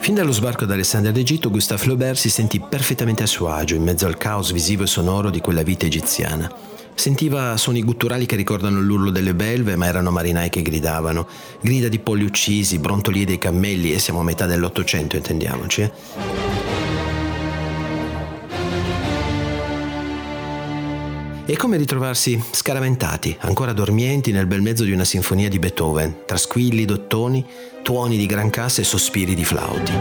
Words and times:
Fin 0.00 0.14
dallo 0.14 0.32
sbarco 0.32 0.64
ad 0.64 0.70
Alessandria 0.70 1.12
d'Egitto, 1.12 1.50
Gustave 1.50 1.80
Flaubert 1.82 2.16
si 2.16 2.30
sentì 2.30 2.60
perfettamente 2.60 3.22
a 3.22 3.26
suo 3.26 3.48
agio 3.48 3.74
in 3.74 3.82
mezzo 3.82 4.06
al 4.06 4.16
caos 4.16 4.52
visivo 4.52 4.84
e 4.84 4.86
sonoro 4.86 5.28
di 5.28 5.40
quella 5.40 5.62
vita 5.62 5.84
egiziana. 5.84 6.50
Sentiva 6.94 7.56
suoni 7.56 7.82
gutturali 7.84 8.26
che 8.26 8.34
ricordano 8.34 8.80
l'urlo 8.80 9.10
delle 9.10 9.34
belve, 9.34 9.76
ma 9.76 9.86
erano 9.86 10.10
marinai 10.10 10.48
che 10.48 10.62
gridavano. 10.62 11.28
Grida 11.60 11.88
di 11.88 11.98
polli 12.00 12.24
uccisi, 12.24 12.78
brontoli 12.78 13.24
dei 13.24 13.38
cammelli, 13.38 13.92
e 13.92 13.98
siamo 13.98 14.20
a 14.20 14.24
metà 14.24 14.46
dell'Ottocento, 14.46 15.14
intendiamoci. 15.14 15.82
Eh? 15.82 16.57
È 21.48 21.56
come 21.56 21.78
ritrovarsi 21.78 22.38
scaraventati, 22.50 23.34
ancora 23.40 23.72
dormienti 23.72 24.32
nel 24.32 24.46
bel 24.46 24.60
mezzo 24.60 24.84
di 24.84 24.92
una 24.92 25.06
sinfonia 25.06 25.48
di 25.48 25.58
Beethoven, 25.58 26.26
tra 26.26 26.36
squilli 26.36 26.84
d'ottoni, 26.84 27.42
tuoni 27.82 28.18
di 28.18 28.26
gran 28.26 28.50
cassa 28.50 28.82
e 28.82 28.84
sospiri 28.84 29.34
di 29.34 29.46
flauti. 29.46 29.92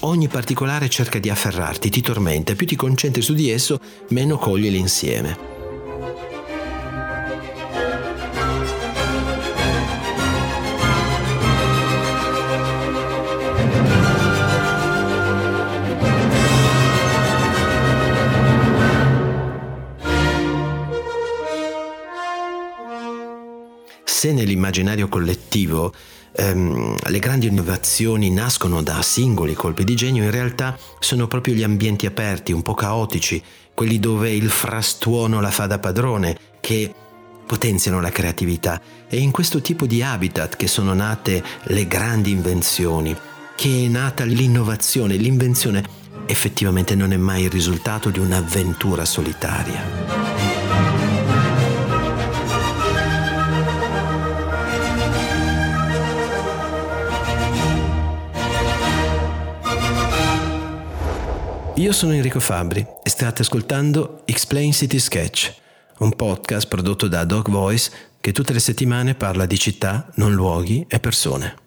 Ogni 0.00 0.28
particolare 0.28 0.90
cerca 0.90 1.18
di 1.18 1.30
afferrarti, 1.30 1.88
ti 1.88 2.02
tormenta, 2.02 2.54
più 2.54 2.66
ti 2.66 2.76
concentri 2.76 3.22
su 3.22 3.32
di 3.32 3.48
esso, 3.48 3.80
meno 4.08 4.36
cogli 4.36 4.68
l'insieme. 4.68 5.53
Se 24.24 24.32
nell'immaginario 24.32 25.06
collettivo 25.06 25.92
ehm, 26.34 26.96
le 27.08 27.18
grandi 27.18 27.46
innovazioni 27.46 28.30
nascono 28.30 28.82
da 28.82 29.02
singoli 29.02 29.52
colpi 29.52 29.84
di 29.84 29.94
genio, 29.94 30.22
in 30.22 30.30
realtà 30.30 30.78
sono 30.98 31.26
proprio 31.26 31.52
gli 31.52 31.62
ambienti 31.62 32.06
aperti, 32.06 32.50
un 32.50 32.62
po' 32.62 32.72
caotici, 32.72 33.42
quelli 33.74 34.00
dove 34.00 34.30
il 34.30 34.48
frastuono 34.48 35.42
la 35.42 35.50
fa 35.50 35.66
da 35.66 35.78
padrone, 35.78 36.38
che 36.60 36.90
potenziano 37.46 38.00
la 38.00 38.08
creatività. 38.08 38.80
È 39.06 39.16
in 39.16 39.30
questo 39.30 39.60
tipo 39.60 39.84
di 39.84 40.02
habitat 40.02 40.56
che 40.56 40.68
sono 40.68 40.94
nate 40.94 41.44
le 41.64 41.86
grandi 41.86 42.30
invenzioni, 42.30 43.14
che 43.54 43.84
è 43.84 43.88
nata 43.88 44.24
l'innovazione, 44.24 45.16
l'invenzione 45.16 45.84
effettivamente 46.24 46.94
non 46.94 47.12
è 47.12 47.18
mai 47.18 47.42
il 47.42 47.50
risultato 47.50 48.08
di 48.08 48.20
un'avventura 48.20 49.04
solitaria. 49.04 50.23
Io 61.76 61.90
sono 61.90 62.12
Enrico 62.12 62.38
Fabri 62.38 62.86
e 63.02 63.10
state 63.10 63.42
ascoltando 63.42 64.22
Explain 64.26 64.72
City 64.72 65.00
Sketch, 65.00 65.52
un 65.98 66.14
podcast 66.14 66.68
prodotto 66.68 67.08
da 67.08 67.24
Dog 67.24 67.50
Voice 67.50 67.90
che 68.20 68.30
tutte 68.30 68.52
le 68.52 68.60
settimane 68.60 69.16
parla 69.16 69.44
di 69.44 69.58
città, 69.58 70.08
non 70.14 70.32
luoghi 70.34 70.86
e 70.88 71.00
persone. 71.00 71.63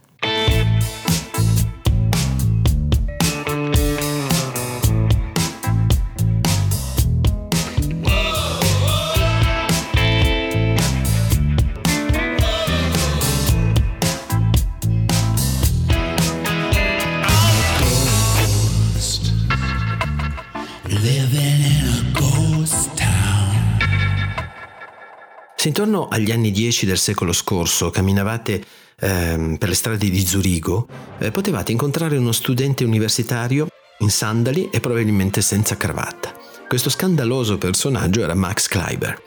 Se 25.67 25.73
intorno 25.73 26.07
agli 26.07 26.31
anni 26.31 26.51
10 26.51 26.85
del 26.85 26.97
secolo 26.97 27.33
scorso 27.33 27.89
camminavate 27.89 28.63
eh, 29.01 29.55
per 29.59 29.67
le 29.67 29.75
strade 29.75 30.09
di 30.09 30.25
Zurigo, 30.25 30.88
eh, 31.17 31.29
potevate 31.29 31.73
incontrare 31.73 32.16
uno 32.16 32.31
studente 32.31 32.85
universitario 32.85 33.67
in 33.97 34.09
sandali 34.09 34.69
e 34.72 34.79
probabilmente 34.79 35.41
senza 35.41 35.75
cravatta. 35.75 36.33
Questo 36.69 36.89
scandaloso 36.89 37.57
personaggio 37.57 38.22
era 38.22 38.33
Max 38.33 38.67
Kleiber. 38.67 39.22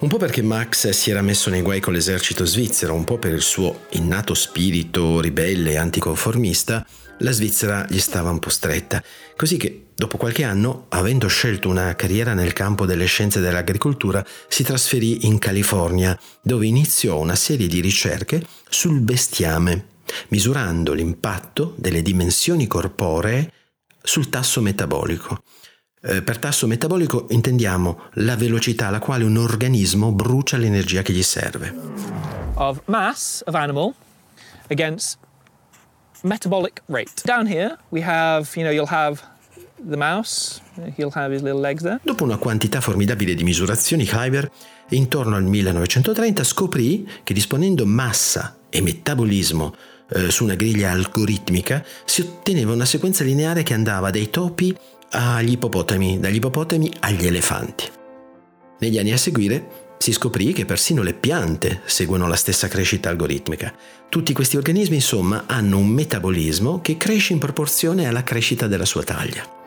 Un 0.00 0.08
po' 0.08 0.16
perché 0.18 0.42
Max 0.42 0.90
si 0.90 1.10
era 1.10 1.22
messo 1.22 1.50
nei 1.50 1.62
guai 1.62 1.80
con 1.80 1.92
l'esercito 1.92 2.44
svizzero, 2.44 2.94
un 2.94 3.04
po' 3.04 3.18
per 3.18 3.32
il 3.32 3.40
suo 3.40 3.86
innato 3.90 4.34
spirito 4.34 5.20
ribelle 5.20 5.72
e 5.72 5.76
anticonformista, 5.76 6.84
la 7.18 7.30
Svizzera 7.30 7.86
gli 7.88 8.00
stava 8.00 8.30
un 8.30 8.40
po' 8.40 8.50
stretta, 8.50 9.02
così 9.36 9.56
che 9.56 9.86
dopo 9.94 10.16
qualche 10.16 10.42
anno, 10.42 10.86
avendo 10.88 11.28
scelto 11.28 11.68
una 11.68 11.94
carriera 11.94 12.34
nel 12.34 12.52
campo 12.52 12.86
delle 12.86 13.06
scienze 13.06 13.38
dell'agricoltura, 13.38 14.24
si 14.48 14.64
trasferì 14.64 15.26
in 15.26 15.38
California, 15.38 16.18
dove 16.42 16.66
iniziò 16.66 17.18
una 17.18 17.36
serie 17.36 17.68
di 17.68 17.80
ricerche 17.80 18.44
sul 18.68 18.98
bestiame, 19.00 19.86
misurando 20.28 20.92
l'impatto 20.92 21.74
delle 21.78 22.02
dimensioni 22.02 22.66
corporee 22.66 23.52
sul 24.02 24.28
tasso 24.28 24.60
metabolico. 24.60 25.42
Eh, 26.06 26.20
per 26.20 26.36
tasso 26.36 26.66
metabolico 26.66 27.24
intendiamo 27.30 28.10
la 28.14 28.36
velocità 28.36 28.88
alla 28.88 28.98
quale 28.98 29.24
un 29.24 29.38
organismo 29.38 30.12
brucia 30.12 30.58
l'energia 30.58 31.00
che 31.00 31.14
gli 31.14 31.22
serve. 31.22 31.74
Of 32.54 32.82
mass 32.84 33.42
of 33.46 33.54
animal 33.54 33.94
against 34.68 35.16
metabolic 36.20 36.82
rate. 36.86 37.22
Down 37.24 37.46
here 37.46 37.78
we 37.88 38.02
have, 38.02 38.46
you 38.54 38.64
know, 38.64 38.70
you'll 38.70 38.92
have 38.92 39.22
the 39.76 39.96
mouse, 39.96 40.60
he'll 40.96 41.12
have 41.14 41.32
his 41.32 41.40
little 41.40 41.60
legs 41.60 41.82
there. 41.82 42.00
Dopo 42.02 42.24
una 42.24 42.36
quantità 42.36 42.82
formidabile 42.82 43.34
di 43.34 43.42
misurazioni, 43.42 44.06
Hyber, 44.06 44.50
intorno 44.90 45.36
al 45.36 45.44
1930, 45.44 46.44
scoprì 46.44 47.08
che 47.22 47.32
disponendo 47.32 47.86
massa 47.86 48.58
e 48.68 48.82
metabolismo 48.82 49.74
eh, 50.10 50.30
su 50.30 50.44
una 50.44 50.54
griglia 50.54 50.90
algoritmica 50.90 51.82
si 52.04 52.20
otteneva 52.20 52.72
una 52.72 52.84
sequenza 52.84 53.24
lineare 53.24 53.62
che 53.62 53.72
andava 53.72 54.10
dai 54.10 54.28
topi 54.28 54.76
agli 55.10 55.52
ippopotami, 55.52 56.18
dagli 56.18 56.36
ippopotami 56.36 56.92
agli 57.00 57.26
elefanti. 57.26 57.90
Negli 58.78 58.98
anni 58.98 59.12
a 59.12 59.16
seguire 59.16 59.82
si 59.98 60.12
scoprì 60.12 60.52
che 60.52 60.64
persino 60.64 61.02
le 61.02 61.14
piante 61.14 61.80
seguono 61.84 62.26
la 62.26 62.36
stessa 62.36 62.68
crescita 62.68 63.08
algoritmica. 63.08 63.72
Tutti 64.08 64.32
questi 64.32 64.56
organismi, 64.56 64.96
insomma, 64.96 65.44
hanno 65.46 65.78
un 65.78 65.88
metabolismo 65.88 66.80
che 66.80 66.96
cresce 66.96 67.32
in 67.32 67.38
proporzione 67.38 68.06
alla 68.06 68.22
crescita 68.22 68.66
della 68.66 68.84
sua 68.84 69.02
taglia. 69.02 69.62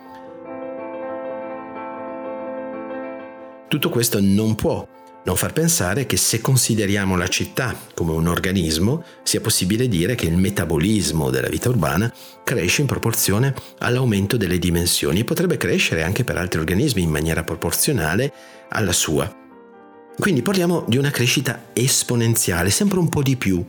Tutto 3.67 3.89
questo 3.89 4.19
non 4.21 4.55
può 4.55 4.87
non 5.27 5.35
far 5.35 5.51
pensare 5.51 6.05
che 6.05 6.15
se 6.15 6.39
consideriamo 6.39 7.17
la 7.17 7.27
città 7.27 7.77
come 7.93 8.13
un 8.13 8.27
organismo, 8.27 9.03
sia 9.23 9.41
possibile 9.41 9.89
dire 9.89 10.15
che 10.15 10.25
il 10.25 10.38
metabolismo 10.38 11.29
della 11.29 11.49
vita 11.49 11.67
urbana 11.67 12.11
cresce 12.45 12.79
in 12.79 12.88
proporzione 12.88 13.53
all'aumento 13.79 14.37
delle 14.37 14.57
dimensioni 14.57 15.19
e 15.19 15.23
potrebbe 15.25 15.57
crescere 15.57 16.01
anche 16.01 16.23
per 16.23 16.37
altri 16.37 16.61
organismi 16.61 17.01
in 17.01 17.09
maniera 17.09 17.43
proporzionale 17.43 18.31
alla 18.69 18.93
sua. 18.93 19.29
Quindi 20.17 20.41
parliamo 20.41 20.85
di 20.87 20.95
una 20.95 21.11
crescita 21.11 21.66
esponenziale, 21.73 22.69
sempre 22.69 22.99
un 22.99 23.09
po' 23.09 23.21
di 23.21 23.35
più. 23.35 23.66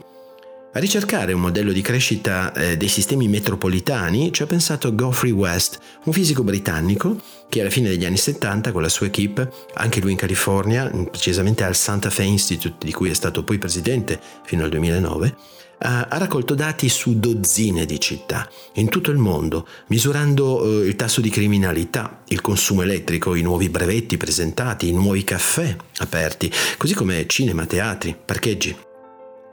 A 0.79 0.81
ricercare 0.81 1.33
un 1.33 1.41
modello 1.41 1.73
di 1.73 1.81
crescita 1.81 2.53
eh, 2.53 2.77
dei 2.77 2.87
sistemi 2.87 3.27
metropolitani 3.27 4.33
ci 4.33 4.45
ha 4.45 4.47
pensato 4.47 4.95
Geoffrey 4.95 5.33
West, 5.33 5.81
un 6.05 6.13
fisico 6.13 6.45
britannico 6.45 7.21
che 7.49 7.63
alla 7.63 7.69
fine 7.69 7.89
degli 7.89 8.05
anni 8.05 8.17
70 8.17 8.71
con 8.71 8.83
la 8.83 8.89
sua 8.89 9.07
equipe, 9.07 9.51
anche 9.75 10.01
lui 10.01 10.13
in 10.13 10.17
California, 10.17 10.89
precisamente 11.11 11.65
al 11.65 11.75
Santa 11.75 12.11
Fe 12.11 12.23
Institute, 12.23 12.87
di 12.87 12.93
cui 12.93 13.11
è 13.11 13.15
stato 13.15 13.43
poi 13.43 13.59
presidente 13.59 14.21
fino 14.45 14.63
al 14.63 14.71
2009, 14.71 15.35
ha 15.79 16.07
raccolto 16.11 16.55
dati 16.55 16.89
su 16.89 17.19
dozzine 17.19 17.85
di 17.85 17.99
città 17.99 18.49
in 18.75 18.89
tutto 18.89 19.11
il 19.11 19.19
mondo, 19.19 19.67
misurando 19.89 20.63
eh, 20.63 20.87
il 20.87 20.95
tasso 20.95 21.21
di 21.21 21.29
criminalità, 21.29 22.21
il 22.29 22.41
consumo 22.41 22.83
elettrico, 22.83 23.35
i 23.35 23.43
nuovi 23.43 23.69
brevetti 23.69 24.17
presentati, 24.17 24.87
i 24.87 24.93
nuovi 24.93 25.25
caffè 25.25 25.75
aperti, 25.97 26.49
così 26.77 26.95
come 26.95 27.27
cinema, 27.27 27.67
teatri, 27.67 28.17
parcheggi. 28.25 28.87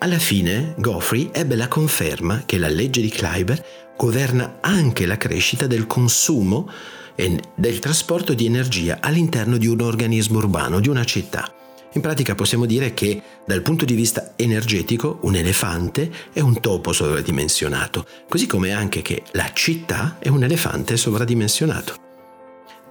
Alla 0.05 0.19
fine 0.19 0.75
Goffrey 0.77 1.31
ebbe 1.33 1.55
la 1.55 1.67
conferma 1.67 2.43
che 2.45 2.59
la 2.59 2.67
legge 2.67 3.01
di 3.01 3.09
Kleiber 3.09 3.65
governa 3.97 4.59
anche 4.61 5.07
la 5.07 5.17
crescita 5.17 5.65
del 5.65 5.87
consumo 5.87 6.69
e 7.15 7.39
del 7.55 7.79
trasporto 7.79 8.35
di 8.35 8.45
energia 8.45 8.99
all'interno 9.01 9.57
di 9.57 9.65
un 9.65 9.81
organismo 9.81 10.37
urbano, 10.37 10.79
di 10.79 10.89
una 10.89 11.03
città. 11.05 11.51
In 11.93 12.01
pratica 12.01 12.35
possiamo 12.35 12.67
dire 12.67 12.93
che 12.93 13.19
dal 13.47 13.63
punto 13.63 13.83
di 13.83 13.95
vista 13.95 14.33
energetico 14.35 15.17
un 15.23 15.37
elefante 15.37 16.11
è 16.31 16.39
un 16.39 16.59
topo 16.59 16.93
sovradimensionato, 16.93 18.05
così 18.29 18.45
come 18.45 18.73
anche 18.73 19.01
che 19.01 19.23
la 19.31 19.49
città 19.53 20.17
è 20.19 20.27
un 20.27 20.43
elefante 20.43 20.97
sovradimensionato. 20.97 21.95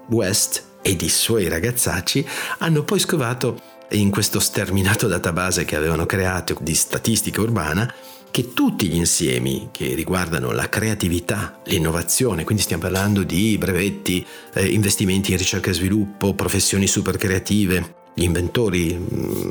West 0.09 0.65
ed 0.83 1.01
i 1.01 1.09
suoi 1.09 1.47
ragazzacci 1.47 2.27
hanno 2.59 2.83
poi 2.83 2.99
scovato 2.99 3.74
in 3.91 4.11
questo 4.11 4.41
sterminato 4.41 5.07
database 5.07 5.65
che 5.65 5.77
avevano 5.77 6.07
creato 6.07 6.57
di 6.61 6.75
statistica 6.75 7.41
urbana 7.41 7.93
che 8.35 8.53
tutti 8.53 8.89
gli 8.89 8.97
insiemi 8.97 9.69
che 9.71 9.95
riguardano 9.95 10.51
la 10.51 10.69
creatività, 10.69 11.61
l'innovazione, 11.67 12.43
quindi 12.43 12.65
stiamo 12.65 12.83
parlando 12.83 13.23
di 13.23 13.57
brevetti, 13.59 14.27
eh, 14.55 14.67
investimenti 14.67 15.31
in 15.31 15.39
ricerca 15.39 15.71
e 15.71 15.75
sviluppo, 15.75 16.35
professioni 16.35 16.89
super 16.89 17.17
creative, 17.17 17.95
gli 18.13 18.25
inventori, 18.25 18.93
mm, 18.93 19.51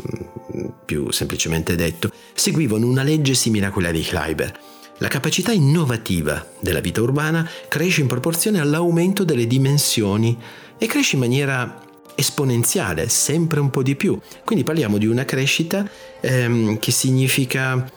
più 0.85 1.11
semplicemente 1.11 1.75
detto, 1.75 2.11
seguivano 2.33 2.85
una 2.85 3.03
legge 3.03 3.35
simile 3.35 3.67
a 3.67 3.71
quella 3.71 3.91
di 3.91 4.01
Kleiber. 4.01 4.59
La 4.97 5.07
capacità 5.07 5.53
innovativa 5.53 6.45
della 6.59 6.81
vita 6.81 7.01
urbana 7.01 7.49
cresce 7.69 8.01
in 8.01 8.07
proporzione 8.07 8.59
all'aumento 8.59 9.23
delle 9.23 9.47
dimensioni 9.47 10.37
e 10.77 10.85
cresce 10.87 11.15
in 11.15 11.21
maniera 11.21 11.79
esponenziale, 12.15 13.09
sempre 13.09 13.59
un 13.59 13.69
po' 13.69 13.83
di 13.83 13.95
più. 13.95 14.19
Quindi 14.43 14.63
parliamo 14.63 14.97
di 14.97 15.07
una 15.07 15.25
crescita 15.25 15.87
ehm, 16.21 16.79
che 16.79 16.91
significa 16.91 17.89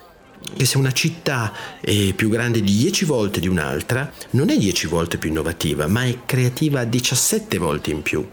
che 0.56 0.64
se 0.64 0.78
una 0.78 0.92
città 0.92 1.52
è 1.80 2.12
più 2.14 2.28
grande 2.28 2.60
di 2.60 2.76
10 2.76 3.04
volte 3.04 3.40
di 3.40 3.48
un'altra, 3.48 4.10
non 4.30 4.50
è 4.50 4.56
10 4.56 4.86
volte 4.86 5.18
più 5.18 5.30
innovativa, 5.30 5.86
ma 5.86 6.04
è 6.04 6.18
creativa 6.24 6.84
17 6.84 7.58
volte 7.58 7.90
in 7.90 8.02
più. 8.02 8.26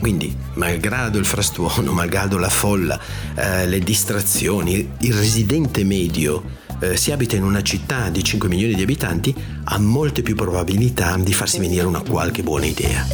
Quindi, 0.00 0.34
malgrado 0.54 1.18
il 1.18 1.26
frastuono, 1.26 1.92
malgrado 1.92 2.38
la 2.38 2.48
folla, 2.48 2.98
eh, 3.34 3.66
le 3.66 3.78
distrazioni, 3.80 4.90
il 5.00 5.14
residente 5.14 5.84
medio 5.84 6.58
eh, 6.80 6.96
si 6.96 7.12
abita 7.12 7.36
in 7.36 7.44
una 7.44 7.62
città 7.62 8.08
di 8.08 8.24
5 8.24 8.48
milioni 8.48 8.74
di 8.74 8.82
abitanti, 8.82 9.34
ha 9.64 9.78
molte 9.78 10.22
più 10.22 10.34
probabilità 10.34 11.16
di 11.16 11.32
farsi 11.32 11.58
venire 11.58 11.86
una 11.86 12.00
qualche 12.00 12.42
buona 12.42 12.66
idea. 12.66 13.06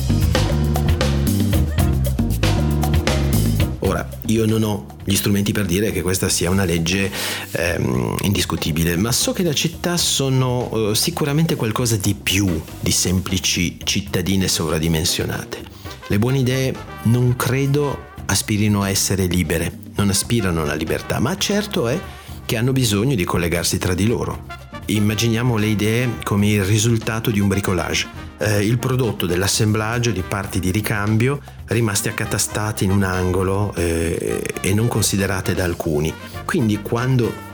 Ora, 3.80 4.08
io 4.26 4.46
non 4.46 4.62
ho 4.62 4.86
gli 5.04 5.14
strumenti 5.14 5.52
per 5.52 5.66
dire 5.66 5.92
che 5.92 6.02
questa 6.02 6.28
sia 6.28 6.50
una 6.50 6.64
legge 6.64 7.10
ehm, 7.52 8.16
indiscutibile, 8.22 8.96
ma 8.96 9.12
so 9.12 9.32
che 9.32 9.44
le 9.44 9.54
città 9.54 9.96
sono 9.96 10.90
eh, 10.90 10.94
sicuramente 10.96 11.54
qualcosa 11.54 11.96
di 11.96 12.14
più 12.14 12.60
di 12.80 12.90
semplici 12.90 13.78
cittadine 13.84 14.48
sovradimensionate. 14.48 15.62
Le 16.08 16.18
buone 16.18 16.38
idee 16.38 16.74
non 17.04 17.36
credo 17.36 18.14
aspirino 18.26 18.82
a 18.82 18.90
essere 18.90 19.26
libere, 19.26 19.72
non 19.94 20.08
aspirano 20.08 20.62
alla 20.62 20.74
libertà, 20.74 21.20
ma 21.20 21.36
certo 21.36 21.86
è 21.86 21.98
che 22.46 22.56
hanno 22.56 22.72
bisogno 22.72 23.14
di 23.14 23.24
collegarsi 23.24 23.76
tra 23.76 23.92
di 23.92 24.06
loro. 24.06 24.46
Immaginiamo 24.86 25.56
le 25.56 25.66
idee 25.66 26.08
come 26.22 26.48
il 26.48 26.64
risultato 26.64 27.30
di 27.30 27.40
un 27.40 27.48
bricolage 27.48 28.24
eh, 28.38 28.64
il 28.64 28.78
prodotto 28.78 29.26
dell'assemblaggio 29.26 30.10
di 30.10 30.22
parti 30.22 30.60
di 30.60 30.70
ricambio 30.70 31.40
rimaste 31.66 32.08
accatastate 32.08 32.84
in 32.84 32.90
un 32.90 33.02
angolo 33.02 33.72
eh, 33.74 34.42
e 34.60 34.74
non 34.74 34.88
considerate 34.88 35.54
da 35.54 35.64
alcuni. 35.64 36.12
Quindi 36.44 36.80
quando 36.82 37.44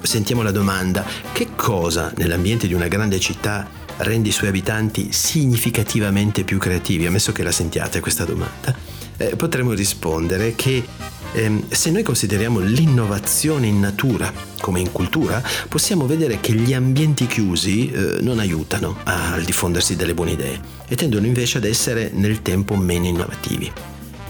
sentiamo 0.00 0.42
la 0.42 0.50
domanda 0.50 1.04
che 1.32 1.48
cosa 1.54 2.12
nell'ambiente 2.16 2.66
di 2.66 2.74
una 2.74 2.88
grande 2.88 3.20
città 3.20 3.68
rende 3.98 4.30
i 4.30 4.32
suoi 4.32 4.48
abitanti 4.48 5.12
significativamente 5.12 6.44
più 6.44 6.58
creativi, 6.58 7.06
ammesso 7.06 7.32
che 7.32 7.42
la 7.42 7.52
sentiate 7.52 8.00
questa 8.00 8.24
domanda, 8.24 8.74
eh, 9.18 9.36
potremmo 9.36 9.72
rispondere 9.72 10.54
che 10.56 10.82
eh, 11.32 11.62
se 11.68 11.90
noi 11.90 12.02
consideriamo 12.02 12.58
l'innovazione 12.58 13.66
in 13.66 13.80
natura 13.80 14.32
come 14.60 14.80
in 14.80 14.92
cultura, 14.92 15.42
possiamo 15.68 16.06
vedere 16.06 16.40
che 16.40 16.52
gli 16.52 16.72
ambienti 16.72 17.26
chiusi 17.26 17.90
eh, 17.90 18.18
non 18.20 18.38
aiutano 18.38 18.98
al 19.04 19.42
diffondersi 19.42 19.96
delle 19.96 20.14
buone 20.14 20.32
idee 20.32 20.60
e 20.86 20.96
tendono 20.96 21.26
invece 21.26 21.58
ad 21.58 21.64
essere 21.64 22.10
nel 22.12 22.42
tempo 22.42 22.76
meno 22.76 23.06
innovativi. 23.06 23.70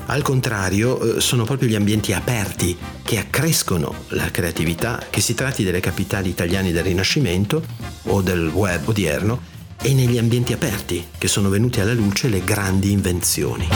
Al 0.06 0.22
contrario, 0.22 1.16
eh, 1.16 1.20
sono 1.20 1.44
proprio 1.44 1.68
gli 1.68 1.74
ambienti 1.74 2.12
aperti 2.12 2.76
che 3.02 3.18
accrescono 3.18 3.94
la 4.08 4.30
creatività, 4.30 5.06
che 5.08 5.20
si 5.20 5.34
tratti 5.34 5.62
delle 5.64 5.80
capitali 5.80 6.28
italiane 6.28 6.72
del 6.72 6.82
Rinascimento 6.82 7.64
o 8.04 8.20
del 8.20 8.48
web 8.48 8.88
odierno, 8.88 9.50
e 9.80 9.94
negli 9.94 10.18
ambienti 10.18 10.52
aperti 10.52 11.04
che 11.18 11.28
sono 11.28 11.48
venute 11.48 11.80
alla 11.80 11.92
luce 11.92 12.28
le 12.28 12.44
grandi 12.44 12.92
invenzioni. 12.92 13.68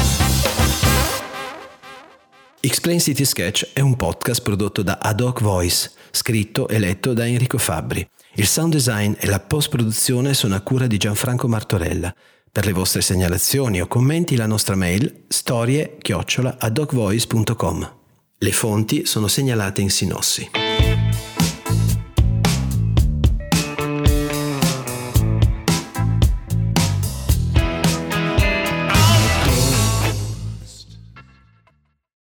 Explain 2.67 2.99
City 2.99 3.25
Sketch 3.25 3.71
è 3.73 3.79
un 3.79 3.95
podcast 3.95 4.43
prodotto 4.43 4.83
da 4.83 4.99
Ad 5.01 5.21
Hoc 5.21 5.41
Voice, 5.41 5.93
scritto 6.11 6.67
e 6.67 6.81
letto 6.81 7.13
da 7.13 7.25
Enrico 7.25 7.59
Fabbri. 7.59 8.05
Il 8.35 8.49
sound 8.49 8.73
design 8.73 9.13
e 9.21 9.29
la 9.29 9.39
post-produzione 9.39 10.35
sono 10.35 10.57
a 10.57 10.61
cura 10.61 10.89
di 10.89 10.97
Gianfranco 10.97 11.47
Martorella. 11.47 12.13
Per 12.51 12.67
le 12.67 12.73
vostre 12.73 13.03
segnalazioni 13.03 13.81
o 13.81 13.87
commenti 13.87 14.35
la 14.35 14.47
nostra 14.47 14.75
mail 14.75 15.27
storie-adocvoice.com. 15.29 17.93
Le 18.37 18.53
fonti 18.53 19.07
sono 19.07 19.29
segnalate 19.29 19.81
in 19.81 19.91
sinossi. 19.91 20.66